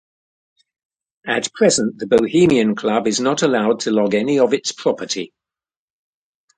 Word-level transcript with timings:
At 1.27 1.53
present 1.53 1.99
the 1.99 2.07
Bohemian 2.07 2.73
Club 2.73 3.05
is 3.05 3.19
not 3.19 3.43
allowed 3.43 3.81
to 3.81 3.91
log 3.91 4.15
any 4.15 4.39
of 4.39 4.51
its 4.51 4.71
property. 4.71 5.31